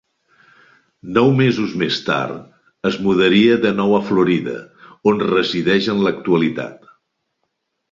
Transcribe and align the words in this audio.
Nou 1.17 1.27
mesos 1.41 1.75
més 1.81 1.99
tard, 2.07 2.39
es 2.91 2.97
mudaria 3.09 3.59
de 3.67 3.75
nou 3.81 3.95
a 3.99 4.01
Florida, 4.09 4.57
on 5.13 5.23
resideix 5.35 5.93
en 5.97 6.05
l'actualitat. 6.09 6.93